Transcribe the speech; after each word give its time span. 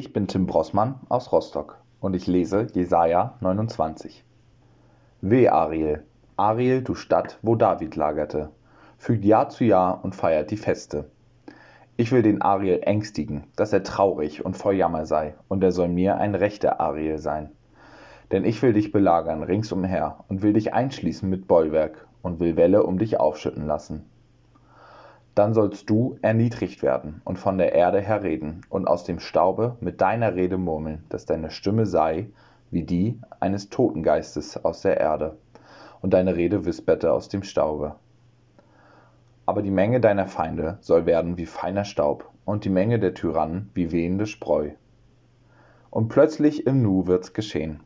Ich 0.00 0.14
bin 0.14 0.28
Tim 0.28 0.46
Brossmann 0.46 0.98
aus 1.10 1.30
Rostock 1.30 1.76
und 2.00 2.16
ich 2.16 2.26
lese 2.26 2.68
Jesaja 2.72 3.34
29. 3.40 4.24
Weh, 5.20 5.46
Ariel, 5.50 6.06
Ariel, 6.38 6.80
du 6.80 6.94
Stadt, 6.94 7.38
wo 7.42 7.54
David 7.54 7.96
lagerte, 7.96 8.48
fügt 8.96 9.26
Jahr 9.26 9.50
zu 9.50 9.64
Jahr 9.64 10.02
und 10.02 10.14
feiert 10.14 10.50
die 10.52 10.56
Feste. 10.56 11.10
Ich 11.98 12.12
will 12.12 12.22
den 12.22 12.40
Ariel 12.40 12.80
ängstigen, 12.82 13.44
dass 13.56 13.74
er 13.74 13.82
traurig 13.82 14.42
und 14.42 14.56
voll 14.56 14.76
Jammer 14.76 15.04
sei, 15.04 15.34
und 15.48 15.62
er 15.62 15.70
soll 15.70 15.88
mir 15.88 16.16
ein 16.16 16.34
rechter 16.34 16.80
Ariel 16.80 17.18
sein. 17.18 17.50
Denn 18.32 18.46
ich 18.46 18.62
will 18.62 18.72
dich 18.72 18.92
belagern 18.92 19.42
ringsumher 19.42 20.24
und 20.28 20.40
will 20.40 20.54
dich 20.54 20.72
einschließen 20.72 21.28
mit 21.28 21.46
Bollwerk 21.46 22.08
und 22.22 22.40
will 22.40 22.56
Welle 22.56 22.84
um 22.84 22.98
dich 22.98 23.20
aufschütten 23.20 23.66
lassen. 23.66 24.06
Dann 25.40 25.54
sollst 25.54 25.88
du 25.88 26.18
erniedrigt 26.20 26.82
werden 26.82 27.22
und 27.24 27.38
von 27.38 27.56
der 27.56 27.72
Erde 27.72 28.02
her 28.02 28.22
reden 28.22 28.60
und 28.68 28.86
aus 28.86 29.04
dem 29.04 29.18
Staube 29.18 29.78
mit 29.80 30.02
deiner 30.02 30.34
Rede 30.34 30.58
murmeln, 30.58 31.02
dass 31.08 31.24
deine 31.24 31.48
Stimme 31.48 31.86
sei 31.86 32.28
wie 32.70 32.82
die 32.82 33.18
eines 33.40 33.70
Totengeistes 33.70 34.62
aus 34.62 34.82
der 34.82 35.00
Erde 35.00 35.38
und 36.02 36.12
deine 36.12 36.36
Rede 36.36 36.66
wisperte 36.66 37.10
aus 37.10 37.30
dem 37.30 37.42
Staube. 37.42 37.94
Aber 39.46 39.62
die 39.62 39.70
Menge 39.70 39.98
deiner 39.98 40.26
Feinde 40.26 40.76
soll 40.82 41.06
werden 41.06 41.38
wie 41.38 41.46
feiner 41.46 41.86
Staub 41.86 42.28
und 42.44 42.66
die 42.66 42.68
Menge 42.68 42.98
der 42.98 43.14
Tyrannen 43.14 43.70
wie 43.72 43.92
wehende 43.92 44.26
Spreu. 44.26 44.72
Und 45.88 46.10
plötzlich 46.10 46.66
im 46.66 46.82
Nu 46.82 47.06
wird's 47.06 47.32
geschehen. 47.32 47.80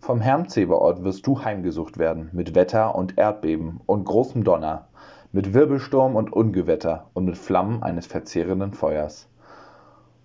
Vom 0.00 0.20
Herrn 0.20 0.48
Zebaoth 0.48 1.04
wirst 1.04 1.24
du 1.28 1.44
heimgesucht 1.44 1.98
werden 1.98 2.28
mit 2.32 2.56
Wetter 2.56 2.96
und 2.96 3.18
Erdbeben 3.18 3.80
und 3.86 4.02
großem 4.04 4.42
Donner 4.42 4.88
mit 5.34 5.54
Wirbelsturm 5.54 6.14
und 6.14 6.30
Ungewetter 6.30 7.06
und 7.14 7.24
mit 7.24 7.38
Flammen 7.38 7.82
eines 7.82 8.04
verzehrenden 8.04 8.74
Feuers. 8.74 9.30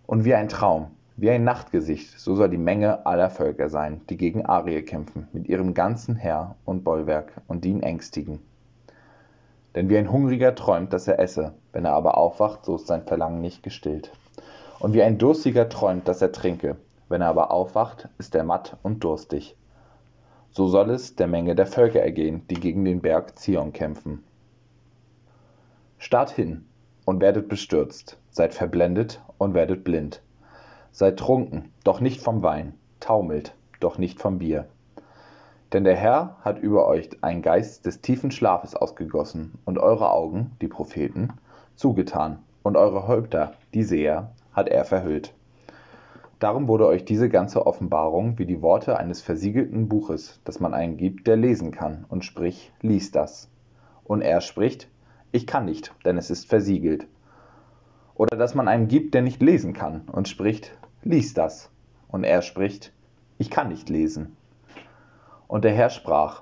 Und 0.05 0.25
wie 0.25 0.33
ein 0.33 0.49
Traum, 0.49 0.87
wie 1.15 1.29
ein 1.29 1.45
Nachtgesicht, 1.45 2.19
so 2.19 2.35
soll 2.35 2.49
die 2.49 2.57
Menge 2.57 3.05
aller 3.05 3.29
Völker 3.29 3.69
sein, 3.69 4.01
die 4.09 4.17
gegen 4.17 4.45
Arie 4.45 4.81
kämpfen, 4.81 5.29
mit 5.31 5.47
ihrem 5.47 5.73
ganzen 5.73 6.17
Heer 6.17 6.55
und 6.65 6.83
Bollwerk 6.83 7.31
und 7.47 7.65
ihn 7.65 7.83
ängstigen. 7.83 8.39
Denn 9.75 9.87
wie 9.87 9.97
ein 9.97 10.11
Hungriger 10.11 10.55
träumt, 10.55 10.91
dass 10.91 11.07
er 11.07 11.19
esse, 11.19 11.53
wenn 11.71 11.85
er 11.85 11.93
aber 11.93 12.17
aufwacht, 12.17 12.65
so 12.65 12.75
ist 12.75 12.87
sein 12.87 13.03
Verlangen 13.03 13.39
nicht 13.39 13.63
gestillt. 13.63 14.11
Und 14.79 14.93
wie 14.93 15.03
ein 15.03 15.17
Durstiger 15.17 15.69
träumt, 15.69 16.09
dass 16.09 16.21
er 16.21 16.33
trinke, 16.33 16.75
wenn 17.07 17.21
er 17.21 17.29
aber 17.29 17.51
aufwacht, 17.51 18.09
ist 18.17 18.35
er 18.35 18.43
matt 18.43 18.75
und 18.83 19.05
durstig. 19.05 19.55
So 20.51 20.67
soll 20.67 20.89
es 20.89 21.15
der 21.15 21.27
Menge 21.27 21.55
der 21.55 21.65
Völker 21.65 22.01
ergehen, 22.01 22.45
die 22.49 22.59
gegen 22.59 22.83
den 22.83 22.99
Berg 22.99 23.39
Zion 23.39 23.71
kämpfen. 23.71 24.25
Starrt 25.97 26.29
hin 26.29 26.65
und 27.05 27.21
werdet 27.21 27.49
bestürzt, 27.49 28.17
seid 28.29 28.53
verblendet 28.53 29.21
und 29.37 29.53
werdet 29.53 29.83
blind. 29.83 30.21
Seid 30.91 31.17
trunken, 31.17 31.71
doch 31.83 32.01
nicht 32.01 32.21
vom 32.21 32.43
Wein, 32.43 32.73
taumelt, 32.99 33.55
doch 33.79 33.97
nicht 33.97 34.19
vom 34.19 34.39
Bier. 34.39 34.67
Denn 35.73 35.83
der 35.83 35.95
Herr 35.95 36.37
hat 36.41 36.59
über 36.59 36.87
euch 36.87 37.09
einen 37.21 37.41
Geist 37.41 37.85
des 37.85 38.01
tiefen 38.01 38.31
Schlafes 38.31 38.75
ausgegossen 38.75 39.59
und 39.65 39.77
eure 39.79 40.11
Augen, 40.11 40.51
die 40.61 40.67
Propheten, 40.67 41.33
zugetan 41.75 42.39
und 42.63 42.77
eure 42.77 43.07
Häupter, 43.07 43.53
die 43.73 43.83
Seher, 43.83 44.31
hat 44.53 44.69
er 44.69 44.85
verhüllt. 44.85 45.33
Darum 46.39 46.67
wurde 46.67 46.85
euch 46.85 47.03
diese 47.03 47.29
ganze 47.29 47.65
Offenbarung 47.65 48.37
wie 48.37 48.45
die 48.45 48.61
Worte 48.61 48.97
eines 48.97 49.21
versiegelten 49.21 49.89
Buches, 49.89 50.39
das 50.45 50.59
man 50.59 50.73
einen 50.73 50.95
gibt, 50.95 51.25
der 51.25 51.35
lesen 51.35 51.71
kann, 51.71 52.05
und 52.09 52.23
sprich, 52.23 52.71
lies 52.81 53.11
das. 53.11 53.49
Und 54.03 54.21
er 54.21 54.41
spricht, 54.41 54.87
ich 55.37 55.45
kann 55.45 55.65
nicht, 55.65 55.93
denn 56.03 56.17
es 56.17 56.31
ist 56.31 56.49
versiegelt. 56.49 57.07
Oder 58.15 58.37
dass 58.37 58.55
man 58.55 58.67
einem 58.67 58.87
gibt, 58.87 59.13
der 59.13 59.21
nicht 59.21 59.39
lesen 59.41 59.73
kann 59.73 60.01
und 60.11 60.27
spricht, 60.27 60.75
lies 61.03 61.35
das. 61.35 61.69
Und 62.07 62.23
er 62.23 62.41
spricht, 62.41 62.91
ich 63.37 63.51
kann 63.51 63.67
nicht 63.67 63.87
lesen. 63.87 64.35
Und 65.47 65.63
der 65.63 65.73
Herr 65.73 65.91
sprach, 65.91 66.41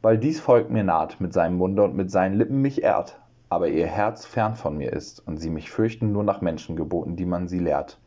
weil 0.00 0.16
dies 0.16 0.40
Volk 0.40 0.70
mir 0.70 0.84
naht 0.84 1.20
mit 1.20 1.34
seinem 1.34 1.58
Munde 1.58 1.84
und 1.84 1.94
mit 1.94 2.10
seinen 2.10 2.34
Lippen 2.34 2.62
mich 2.62 2.82
ehrt, 2.82 3.20
aber 3.50 3.68
ihr 3.68 3.86
Herz 3.86 4.24
fern 4.24 4.56
von 4.56 4.78
mir 4.78 4.90
ist 4.94 5.20
und 5.26 5.36
sie 5.36 5.50
mich 5.50 5.70
fürchten 5.70 6.12
nur 6.12 6.24
nach 6.24 6.40
Menschengeboten, 6.40 7.16
die 7.16 7.26
man 7.26 7.46
sie 7.46 7.58
lehrt. 7.58 8.00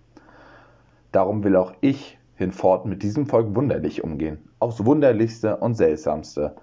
Darum 1.11 1.43
will 1.43 1.55
auch 1.55 1.73
ich 1.81 2.17
hinfort 2.35 2.87
mit 2.87 3.03
diesem 3.03 3.27
Volk 3.27 3.55
wunderlich 3.55 4.03
umgehen, 4.03 4.39
aufs 4.57 4.83
wunderlichste 4.83 5.57
und 5.57 5.75
seltsamste, 5.75 6.55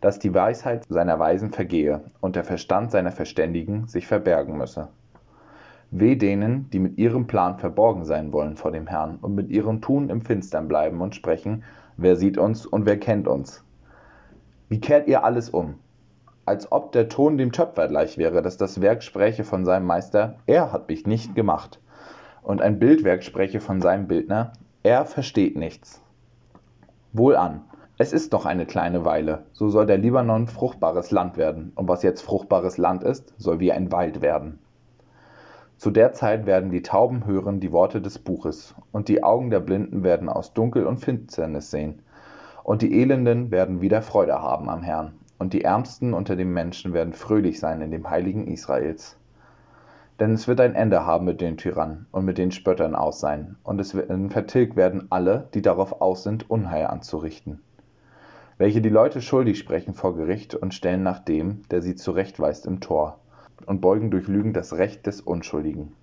dass 0.00 0.18
die 0.18 0.34
Weisheit 0.34 0.84
seiner 0.88 1.18
Weisen 1.18 1.50
vergehe 1.50 2.02
und 2.20 2.36
der 2.36 2.44
Verstand 2.44 2.90
seiner 2.90 3.12
Verständigen 3.12 3.86
sich 3.86 4.06
verbergen 4.06 4.56
müsse. 4.56 4.88
Weh 5.90 6.14
denen, 6.14 6.70
die 6.70 6.78
mit 6.78 6.98
ihrem 6.98 7.26
Plan 7.26 7.58
verborgen 7.58 8.04
sein 8.04 8.32
wollen 8.32 8.56
vor 8.56 8.70
dem 8.70 8.86
Herrn 8.86 9.18
und 9.20 9.34
mit 9.34 9.50
ihrem 9.50 9.80
Tun 9.80 10.08
im 10.08 10.22
Finstern 10.22 10.68
bleiben 10.68 11.00
und 11.00 11.14
sprechen, 11.14 11.64
wer 11.96 12.16
sieht 12.16 12.38
uns 12.38 12.64
und 12.64 12.86
wer 12.86 12.98
kennt 12.98 13.26
uns? 13.26 13.64
Wie 14.68 14.80
kehrt 14.80 15.08
ihr 15.08 15.24
alles 15.24 15.50
um? 15.50 15.74
Als 16.46 16.70
ob 16.70 16.92
der 16.92 17.08
Ton 17.08 17.38
dem 17.38 17.52
Töpfer 17.52 17.88
gleich 17.88 18.18
wäre, 18.18 18.40
dass 18.40 18.56
das 18.56 18.80
Werk 18.80 19.02
spräche 19.02 19.44
von 19.44 19.64
seinem 19.64 19.86
Meister, 19.86 20.36
er 20.46 20.72
hat 20.72 20.88
mich 20.88 21.06
nicht 21.06 21.34
gemacht. 21.34 21.80
Und 22.42 22.62
ein 22.62 22.78
Bildwerk 22.78 23.22
spräche 23.24 23.60
von 23.60 23.80
seinem 23.80 24.06
Bildner, 24.06 24.52
er 24.82 25.04
versteht 25.04 25.56
nichts. 25.56 26.00
Wohlan, 27.12 27.62
es 28.00 28.14
ist 28.14 28.32
noch 28.32 28.46
eine 28.46 28.64
kleine 28.64 29.04
Weile, 29.04 29.44
so 29.52 29.68
soll 29.68 29.84
der 29.84 29.98
Libanon 29.98 30.46
fruchtbares 30.46 31.10
Land 31.10 31.36
werden, 31.36 31.72
und 31.74 31.86
was 31.86 32.02
jetzt 32.02 32.22
fruchtbares 32.22 32.78
Land 32.78 33.04
ist, 33.04 33.34
soll 33.36 33.60
wie 33.60 33.72
ein 33.72 33.92
Wald 33.92 34.22
werden. 34.22 34.58
Zu 35.76 35.90
der 35.90 36.14
Zeit 36.14 36.46
werden 36.46 36.70
die 36.70 36.80
Tauben 36.80 37.26
hören 37.26 37.60
die 37.60 37.72
Worte 37.72 38.00
des 38.00 38.18
Buches, 38.18 38.74
und 38.90 39.08
die 39.08 39.22
Augen 39.22 39.50
der 39.50 39.60
Blinden 39.60 40.02
werden 40.02 40.30
aus 40.30 40.54
Dunkel 40.54 40.86
und 40.86 40.96
Finsternis 40.96 41.70
sehen, 41.70 42.00
und 42.64 42.80
die 42.80 42.98
Elenden 42.98 43.50
werden 43.50 43.82
wieder 43.82 44.00
Freude 44.00 44.40
haben 44.40 44.70
am 44.70 44.82
Herrn, 44.82 45.12
und 45.38 45.52
die 45.52 45.64
Ärmsten 45.64 46.14
unter 46.14 46.36
den 46.36 46.54
Menschen 46.54 46.94
werden 46.94 47.12
fröhlich 47.12 47.60
sein 47.60 47.82
in 47.82 47.90
dem 47.90 48.08
Heiligen 48.08 48.46
Israels. 48.46 49.18
Denn 50.18 50.32
es 50.32 50.48
wird 50.48 50.62
ein 50.62 50.74
Ende 50.74 51.04
haben 51.04 51.26
mit 51.26 51.42
den 51.42 51.58
Tyrannen 51.58 52.06
und 52.12 52.24
mit 52.24 52.38
den 52.38 52.50
Spöttern 52.50 52.94
aus 52.94 53.20
sein, 53.20 53.56
und 53.62 53.78
es 53.78 53.94
werden 53.94 54.30
vertilgt 54.30 54.76
werden 54.76 55.08
alle, 55.10 55.50
die 55.52 55.60
darauf 55.60 56.00
aus 56.00 56.22
sind, 56.22 56.48
Unheil 56.48 56.86
anzurichten 56.86 57.60
welche 58.60 58.82
die 58.82 58.90
Leute 58.90 59.22
schuldig 59.22 59.58
sprechen 59.58 59.94
vor 59.94 60.14
Gericht 60.14 60.54
und 60.54 60.74
stellen 60.74 61.02
nach 61.02 61.18
dem, 61.18 61.62
der 61.70 61.80
sie 61.80 61.94
zurechtweist 61.94 62.66
im 62.66 62.80
Tor, 62.80 63.18
und 63.64 63.80
beugen 63.80 64.10
durch 64.10 64.28
Lügen 64.28 64.52
das 64.52 64.74
Recht 64.74 65.06
des 65.06 65.22
Unschuldigen. 65.22 65.94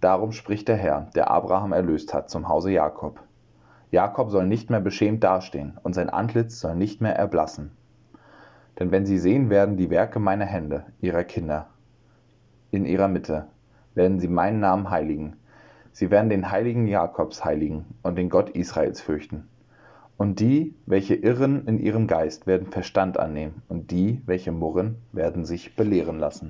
Darum 0.00 0.32
spricht 0.32 0.68
der 0.68 0.76
Herr, 0.76 1.10
der 1.14 1.30
Abraham 1.30 1.74
erlöst 1.74 2.14
hat, 2.14 2.30
zum 2.30 2.48
Hause 2.48 2.70
Jakob. 2.70 3.20
Jakob 3.90 4.30
soll 4.30 4.46
nicht 4.46 4.70
mehr 4.70 4.80
beschämt 4.80 5.22
dastehen, 5.22 5.78
und 5.82 5.92
sein 5.92 6.08
Antlitz 6.08 6.60
soll 6.60 6.76
nicht 6.76 7.02
mehr 7.02 7.14
erblassen. 7.14 7.72
Denn 8.78 8.90
wenn 8.90 9.04
sie 9.04 9.18
sehen 9.18 9.50
werden 9.50 9.76
die 9.76 9.90
Werke 9.90 10.20
meiner 10.20 10.46
Hände, 10.46 10.86
ihrer 11.02 11.24
Kinder, 11.24 11.66
in 12.70 12.86
ihrer 12.86 13.08
Mitte, 13.08 13.48
werden 13.94 14.18
sie 14.18 14.28
meinen 14.28 14.60
Namen 14.60 14.88
heiligen. 14.88 15.36
Sie 15.92 16.10
werden 16.10 16.30
den 16.30 16.50
Heiligen 16.50 16.86
Jakobs 16.86 17.44
heiligen 17.44 17.84
und 18.02 18.16
den 18.16 18.30
Gott 18.30 18.48
Israels 18.48 19.02
fürchten. 19.02 19.46
Und 20.16 20.38
die, 20.38 20.74
welche 20.86 21.14
irren 21.14 21.66
in 21.66 21.78
ihrem 21.78 22.06
Geist, 22.06 22.46
werden 22.46 22.68
Verstand 22.68 23.18
annehmen, 23.18 23.62
und 23.68 23.90
die, 23.90 24.22
welche 24.26 24.52
murren, 24.52 24.96
werden 25.12 25.44
sich 25.44 25.74
belehren 25.74 26.18
lassen 26.18 26.42